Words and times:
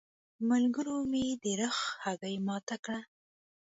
ملګرو 0.49 0.97
مې 1.11 1.25
د 1.43 1.45
رخ 1.61 1.77
هګۍ 2.03 2.35
ماته 2.47 2.75
کړه. 2.85 3.01